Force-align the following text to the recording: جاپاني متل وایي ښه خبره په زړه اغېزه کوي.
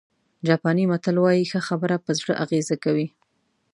جاپاني 0.47 0.83
متل 0.91 1.15
وایي 1.23 1.45
ښه 1.51 1.59
خبره 1.67 1.95
په 2.05 2.11
زړه 2.19 2.33
اغېزه 2.43 2.75
کوي. 2.83 3.07